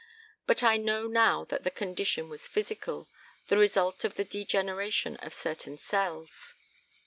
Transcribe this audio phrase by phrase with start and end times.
[0.47, 3.07] But I know now that the condition was physical,
[3.49, 6.55] the result of the degeneration of certain cells.